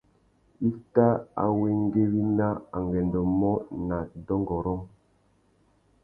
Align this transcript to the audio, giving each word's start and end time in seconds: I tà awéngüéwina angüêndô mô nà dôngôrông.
I 0.67 0.69
tà 0.93 1.07
awéngüéwina 1.43 2.47
angüêndô 2.77 3.21
mô 3.39 3.53
nà 3.87 3.97
dôngôrông. 4.25 4.83